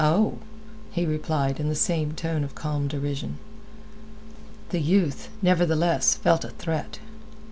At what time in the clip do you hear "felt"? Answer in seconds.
6.15-6.43